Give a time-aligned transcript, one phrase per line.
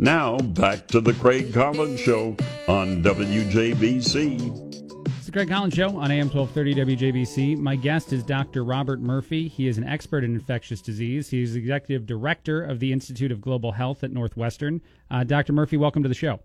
[0.00, 2.36] Now, back to the Craig Collins Show
[2.68, 5.08] on WJBC.
[5.16, 7.58] It's the Craig Collins Show on AM 1230 WJBC.
[7.58, 8.62] My guest is Dr.
[8.62, 9.48] Robert Murphy.
[9.48, 11.30] He is an expert in infectious disease.
[11.30, 14.80] He is executive director of the Institute of Global Health at Northwestern.
[15.10, 15.52] Uh, Dr.
[15.52, 16.38] Murphy, welcome to the show.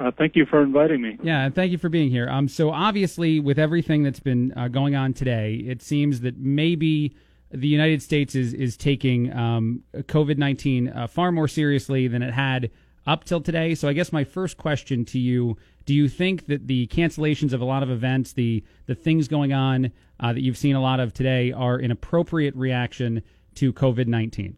[0.00, 1.18] Uh, thank you for inviting me.
[1.22, 2.28] Yeah, and thank you for being here.
[2.28, 7.14] Um, so obviously, with everything that's been uh, going on today, it seems that maybe
[7.50, 12.32] the United States is is taking um, COVID nineteen uh, far more seriously than it
[12.32, 12.70] had
[13.06, 13.74] up till today.
[13.74, 17.60] So I guess my first question to you: Do you think that the cancellations of
[17.60, 19.90] a lot of events, the the things going on
[20.20, 23.22] uh, that you've seen a lot of today, are an appropriate reaction
[23.56, 24.56] to COVID nineteen?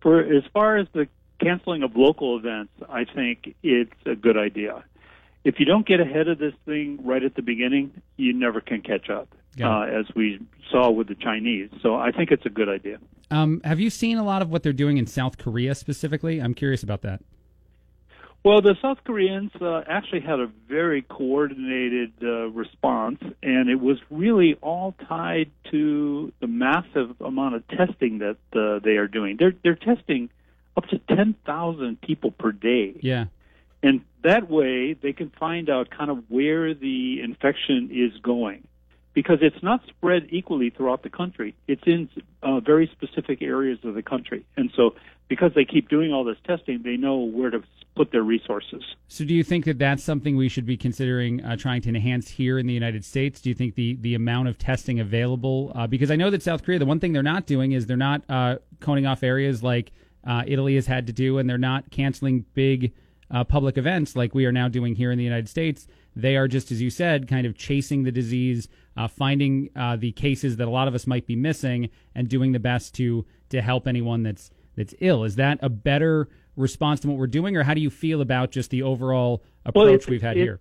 [0.00, 1.08] For as far as the
[1.40, 4.84] canceling of local events, I think it's a good idea.
[5.44, 8.82] If you don't get ahead of this thing right at the beginning, you never can
[8.82, 9.34] catch up.
[9.62, 10.38] Uh, as we
[10.70, 11.70] saw with the Chinese.
[11.82, 12.98] So I think it's a good idea.
[13.30, 16.40] Um, have you seen a lot of what they're doing in South Korea specifically?
[16.40, 17.20] I'm curious about that.
[18.42, 23.98] Well, the South Koreans uh, actually had a very coordinated uh, response, and it was
[24.08, 29.36] really all tied to the massive amount of testing that uh, they are doing.
[29.38, 30.30] They're they're testing
[30.74, 33.26] up to ten thousand people per day, Yeah.
[33.82, 38.66] and that way they can find out kind of where the infection is going,
[39.14, 41.54] because it's not spread equally throughout the country.
[41.66, 42.08] It's in
[42.42, 44.94] uh, very specific areas of the country, and so
[45.28, 47.62] because they keep doing all this testing, they know where to
[47.96, 48.82] put their resources.
[49.08, 52.28] So, do you think that that's something we should be considering uh, trying to enhance
[52.28, 53.40] here in the United States?
[53.40, 55.72] Do you think the, the amount of testing available?
[55.74, 57.96] Uh, because I know that South Korea, the one thing they're not doing is they're
[57.96, 59.92] not uh, coning off areas like
[60.26, 62.92] uh, Italy has had to do, and they're not canceling big
[63.30, 65.86] uh, public events like we are now doing here in the United States.
[66.16, 70.12] They are just, as you said, kind of chasing the disease, uh, finding uh, the
[70.12, 73.62] cases that a lot of us might be missing, and doing the best to to
[73.62, 75.24] help anyone that's that's ill.
[75.24, 78.50] Is that a better response to what we're doing, or how do you feel about
[78.50, 79.42] just the overall
[79.74, 80.60] Well, approach it- we've had it- here?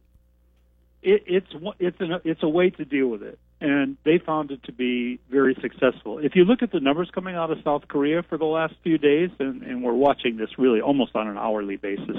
[1.01, 1.47] it, it's
[1.79, 5.19] it's an, it's a way to deal with it, and they found it to be
[5.31, 6.19] very successful.
[6.19, 8.97] If you look at the numbers coming out of South Korea for the last few
[8.97, 12.17] days, and, and we're watching this really almost on an hourly basis,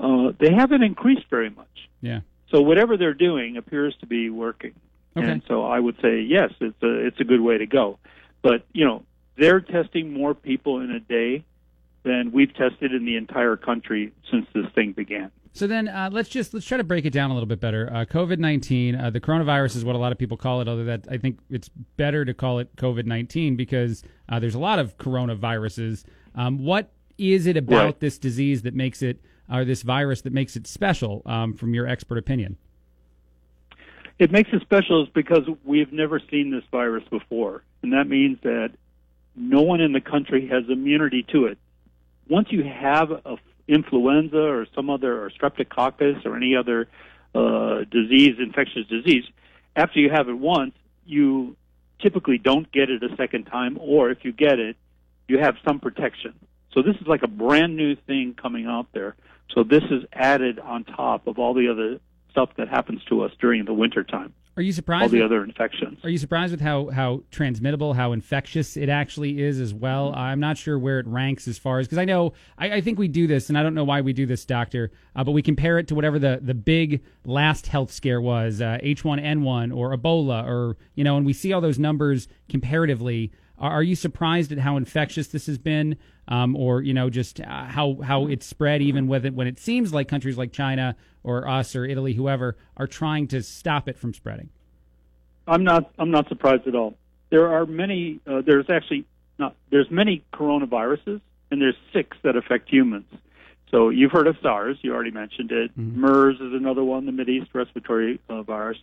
[0.00, 1.88] uh, they haven't increased very much.
[2.00, 2.20] Yeah.
[2.50, 4.74] So whatever they're doing appears to be working,
[5.16, 5.26] Okay.
[5.30, 7.98] and so I would say yes, it's a it's a good way to go.
[8.42, 9.04] But you know
[9.36, 11.44] they're testing more people in a day
[12.02, 15.30] than we've tested in the entire country since this thing began.
[15.54, 17.88] So then uh, let's just let's try to break it down a little bit better.
[17.92, 20.68] Uh, COVID nineteen, uh, the coronavirus is what a lot of people call it.
[20.68, 24.58] Although that I think it's better to call it COVID nineteen because uh, there's a
[24.58, 26.04] lot of coronaviruses.
[26.34, 28.00] Um, what is it about Right.
[28.00, 29.20] this disease that makes it,
[29.52, 32.56] or this virus that makes it special, um, from your expert opinion?
[34.18, 38.38] It makes it special is because we've never seen this virus before, and that means
[38.42, 38.70] that
[39.34, 41.58] no one in the country has immunity to it.
[42.28, 43.36] Once you have a
[43.68, 46.88] influenza or some other or streptococcus or any other
[47.34, 49.24] uh, disease, infectious disease,
[49.76, 50.74] after you have it once,
[51.06, 51.56] you
[52.00, 54.76] typically don't get it a second time, or if you get it,
[55.28, 56.34] you have some protection.
[56.74, 59.14] So this is like a brand new thing coming out there.
[59.54, 63.30] So this is added on top of all the other stuff that happens to us
[63.38, 65.02] during the winter time Are you surprised?
[65.02, 65.98] all the with- other infections.
[66.02, 70.14] Are you surprised with how, how transmittable, how infectious it actually is as well?
[70.14, 72.98] I'm not sure where it ranks as far as because I know I, I think
[72.98, 75.42] we do this, and I don't know why we do this, Doctor, uh, but we
[75.42, 80.46] compare it to whatever the, the big last health scare was, uh, H1N1 or Ebola,
[80.46, 83.30] or you know, and we see all those numbers comparatively.
[83.62, 85.96] Are, you surprised at how infectious this has been,
[86.26, 89.60] um, or you know, just uh, how how it's spread, even with it when it
[89.60, 93.96] seems like countries like China or us or Italy, whoever, are trying to stop it
[93.96, 94.48] from spreading?
[95.46, 95.92] I'm not.
[95.96, 96.94] I'm not surprised at all.
[97.30, 98.18] There are many.
[98.26, 99.04] Uh, there's actually
[99.38, 99.54] not.
[99.70, 101.20] There's many coronaviruses,
[101.52, 103.06] and there's six that affect humans.
[103.70, 104.78] So you've heard of SARS.
[104.82, 105.70] You already mentioned it.
[105.76, 108.78] MERS is another one, the Mideast respiratory uh, virus.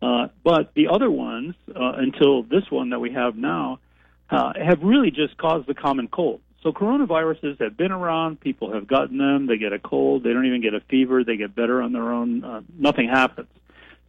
[0.00, 3.78] Uh, but the other ones, uh, until this one that we have now,
[4.32, 6.40] uh, have really just caused the common cold.
[6.62, 8.40] So coronaviruses have been around.
[8.40, 9.46] People have gotten them.
[9.46, 10.22] They get a cold.
[10.22, 11.24] They don't even get a fever.
[11.24, 12.44] They get better on their own.
[12.44, 13.48] Uh, nothing happens.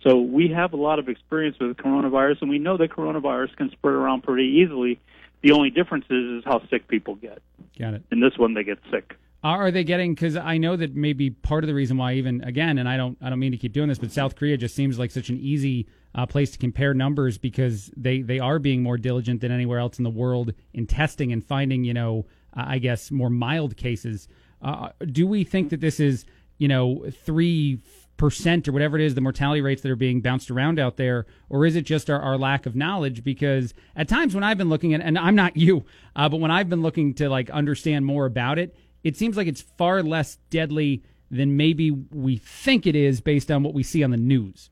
[0.04, 3.72] So we have a lot of experience with coronavirus, and we know that coronavirus can
[3.72, 5.00] spread around pretty easily.
[5.42, 7.42] The only difference is, is how sick people get.
[7.78, 8.04] Got it.
[8.12, 9.16] In this one, they get sick.
[9.44, 10.14] Are they getting?
[10.14, 13.18] Because I know that maybe part of the reason why, even again, and I don't,
[13.22, 15.38] I don't mean to keep doing this, but South Korea just seems like such an
[15.38, 19.80] easy uh, place to compare numbers because they they are being more diligent than anywhere
[19.80, 22.26] else in the world in testing and finding, you know,
[22.56, 24.28] uh, I guess more mild cases.
[24.62, 26.26] Uh, do we think that this is,
[26.58, 27.80] you know, three
[28.16, 31.26] percent or whatever it is, the mortality rates that are being bounced around out there,
[31.50, 33.24] or is it just our, our lack of knowledge?
[33.24, 35.84] Because at times when I've been looking at, and I'm not you,
[36.16, 39.48] uh, but when I've been looking to like understand more about it, it seems like
[39.48, 44.04] it's far less deadly than maybe we think it is based on what we see
[44.04, 44.70] on the news.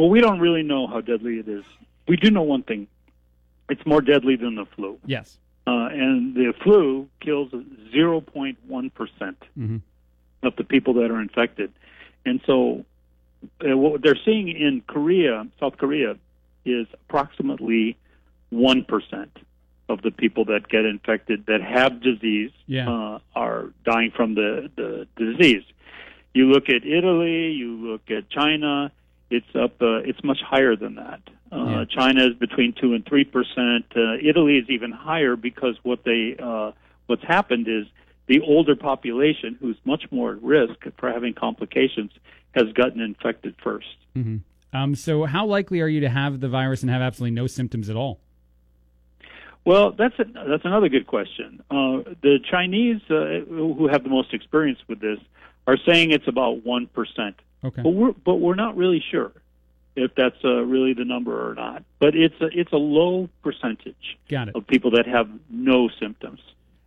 [0.00, 1.62] Well, we don't really know how deadly it is.
[2.08, 2.86] We do know one thing:
[3.68, 4.98] it's more deadly than the flu.
[5.04, 5.36] Yes.
[5.66, 9.76] Uh, and the flu kills 0.1 percent Mm-hmm.
[10.42, 11.70] of the people that are infected.
[12.24, 12.86] And so,
[13.62, 16.16] uh, what they're seeing in Korea, South Korea,
[16.64, 17.98] is approximately
[18.48, 19.36] one percent
[19.90, 22.88] of the people that get infected that have disease Yeah.
[22.90, 25.64] uh, are dying from the, the disease.
[26.32, 28.92] You look at Italy, you look at China,
[29.30, 29.80] it's up.
[29.80, 31.20] Uh, it's much higher than that.
[31.52, 31.84] Uh, Yeah.
[31.84, 33.86] China is between two and three percent.
[33.96, 36.72] Uh, Italy is even higher because what they uh,
[37.06, 37.86] what's happened is
[38.26, 42.12] the older population, who's much more at risk for having complications,
[42.52, 43.96] has gotten infected first.
[44.16, 44.36] Mm-hmm.
[44.76, 47.90] Um, so, how likely are you to have the virus and have absolutely no symptoms
[47.90, 48.20] at all?
[49.64, 51.60] Well, that's a, that's another good question.
[51.70, 55.18] Uh, the Chinese, uh, who have the most experience with this,
[55.66, 57.36] are saying it's about one percent.
[57.64, 57.82] Okay.
[57.82, 59.32] But we're but we're not really sure
[59.96, 61.84] if that's uh, really the number or not.
[61.98, 64.56] But it's a it's a low percentage Got it.
[64.56, 66.40] of people that have no symptoms.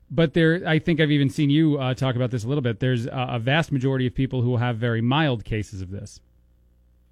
[0.09, 2.79] But there, I think I've even seen you uh, talk about this a little bit.
[2.79, 6.19] There's a, a vast majority of people who have very mild cases of this.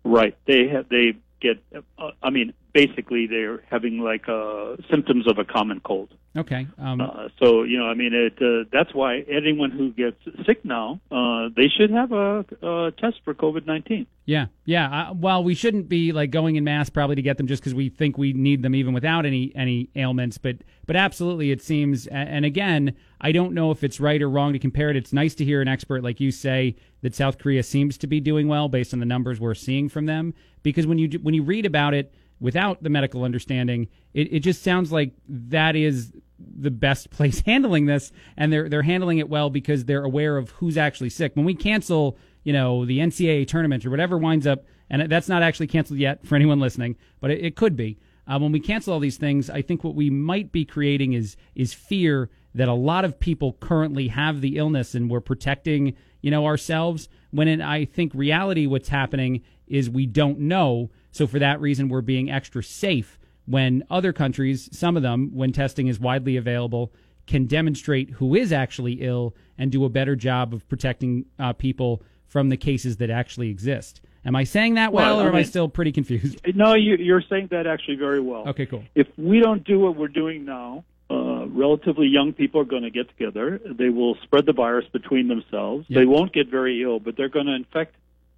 [0.03, 0.37] Right.
[0.45, 1.63] They have they get.
[1.97, 6.09] Uh, I mean, basically, they're having like uh, symptoms of a common cold.
[6.37, 6.65] Okay.
[6.77, 8.41] Um, Uh, so you know, I mean, it.
[8.41, 13.17] Uh, that's why anyone who gets sick now, uh, they should have a, a test
[13.25, 14.07] for COVID nineteen.
[14.25, 15.09] yeah, yeah.
[15.09, 17.73] Uh, well, we shouldn't be like going in mass probably to get them just because
[17.75, 20.37] we think we need them even without any any ailments.
[20.37, 20.57] But
[20.87, 22.07] but absolutely, it seems.
[22.07, 24.95] And again, I don't know if it's right or wrong to compare it.
[24.95, 28.21] It's nice to hear an expert like you say that South Korea seems to be
[28.21, 30.33] doing well based on the numbers we're seeing from them.
[30.63, 34.63] Because when you when you read about it without the medical understanding, it, it just
[34.63, 39.49] sounds like that is the best place handling this, and they're they're handling it well
[39.49, 41.35] because they're aware of who's actually sick.
[41.35, 45.43] When we cancel, you know, the NCAA tournament or whatever winds up, and that's not
[45.43, 47.97] actually canceled yet for anyone listening, but it, it could be.
[48.27, 51.37] Uh, when we cancel all these things, I think what we might be creating is
[51.55, 56.31] is fear that a lot of people currently have the illness, and we're protecting, you
[56.31, 57.09] know, ourselves.
[57.31, 60.89] When in, I think reality, what's happening is we don't know.
[61.11, 65.51] So for that reason, we're being extra safe when other countries, some of them, when
[65.51, 66.93] testing is widely available,
[67.27, 72.01] can demonstrate who is actually ill and do a better job of protecting uh, people
[72.27, 74.01] from the cases that actually exist.
[74.23, 76.39] Am I saying that well, Well, or I am I still pretty confused?
[76.55, 78.47] No, you, you're saying that actually very well.
[78.49, 78.83] Okay, cool.
[78.95, 80.83] if we don't do what we're doing now,
[81.51, 83.59] relatively young people are going to get together.
[83.65, 85.85] They will spread the virus between themselves.
[85.89, 85.99] Yep.
[85.99, 87.95] They won't get very ill, but they're going to infect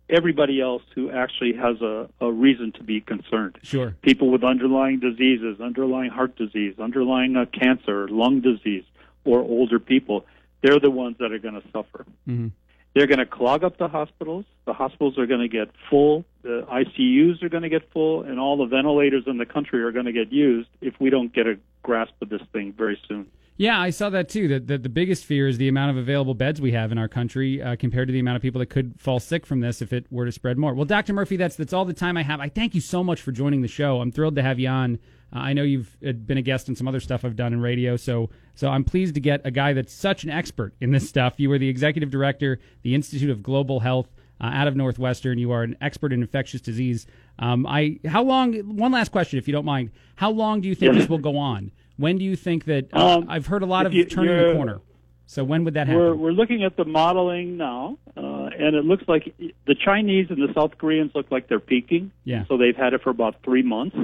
[0.09, 3.57] everybody else who actually has a, a reason to be concerned.
[3.63, 3.95] Sure.
[4.01, 8.83] People with underlying diseases, underlying heart disease, underlying uh, cancer, lung disease,
[9.25, 10.25] or older people,
[10.61, 12.05] they're the ones that are going to suffer.
[12.25, 12.47] hmm
[12.93, 14.45] They're going to clog up the hospitals.
[14.65, 16.25] The hospitals are going to get full.
[16.43, 19.91] The ICUs are going to get full, and all the ventilators in the country are
[19.91, 23.27] going to get used if we don't get a grasp of this thing very soon.
[23.55, 24.47] Yeah, I saw that too.
[24.47, 27.07] That, that the biggest fear is the amount of available beds we have in our
[27.07, 29.93] country uh, compared to the amount of people that could fall sick from this if
[29.93, 30.73] it were to spread more.
[30.73, 31.13] Well, Dr.
[31.13, 32.39] Murphy, that's that's all the time I have.
[32.39, 34.01] I thank you so much for joining the show.
[34.01, 34.97] I'm thrilled to have you on.
[35.35, 37.61] Uh, I know you've uh, been a guest in some other stuff I've done in
[37.61, 41.07] radio, so so I'm pleased to get a guy that's such an expert in this
[41.07, 41.35] stuff.
[41.37, 44.09] You are the executive director, the Institute of Global Health.
[44.41, 47.05] Uh, out of Northwestern, you are an expert in infectious disease.
[47.39, 48.53] Um, I how long?
[48.77, 49.91] One last question, if you don't mind.
[50.15, 50.99] How long do you think Yeah.
[50.99, 51.71] this will go on?
[51.97, 52.87] When do you think that?
[52.93, 54.79] Uh, Um, I've heard a lot of you- turning the corner.
[55.25, 56.19] So when would that We're, happen?
[56.19, 58.21] we're looking at the modeling now, uh,
[58.59, 59.33] and it looks like
[59.65, 62.11] the Chinese and the South Koreans look like they're peaking.
[62.25, 62.43] Yeah.
[62.47, 63.95] So they've had it for about three months.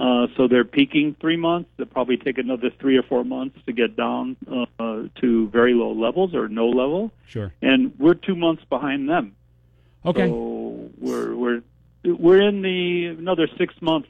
[0.00, 1.70] Uh, so they're peaking three months.
[1.76, 5.92] They'll probably take another three or four months to get down uh, to very low
[5.92, 7.12] levels or no level.
[7.28, 7.52] Sure.
[7.62, 9.36] And we're two months behind them.
[10.04, 10.26] Okay.
[10.26, 11.62] So we're we're
[12.04, 14.06] we're in the another six month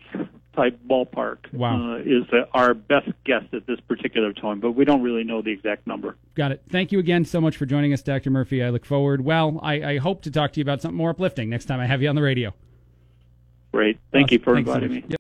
[0.55, 1.53] type ballpark.
[1.53, 1.95] Wow.
[1.95, 5.43] Uh, is the, our best guess at this particular time, but we don't really know
[5.43, 6.17] the exact number.
[6.35, 6.63] Got it.
[6.71, 8.31] Thank you again so much for joining us, Dr.
[8.31, 8.63] Murphy.
[8.63, 9.25] I look forward.
[9.25, 11.87] Well, I, I hope to talk to you about something more uplifting next time I
[11.87, 12.55] have you on the radio.
[13.73, 13.99] Great.
[14.13, 14.97] Thank you for Thanks inviting much.
[14.97, 15.01] me.
[15.01, 15.11] Yep.